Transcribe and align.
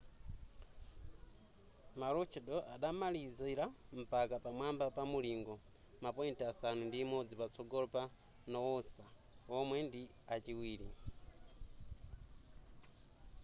maroochydore 1.99 2.63
adamalizira 2.75 3.65
mpaka 3.99 4.35
pamwamba 4.45 4.85
pa 4.95 5.03
mulingo 5.11 5.53
ma 6.03 6.09
point 6.15 6.39
asanu 6.51 6.81
ndi 6.85 6.97
imodzi 7.05 7.33
patsogolo 7.39 7.85
pa 7.95 8.03
noosa 8.51 9.05
womwe 9.51 9.77
ndi 9.87 10.03
achiwiri 10.35 10.87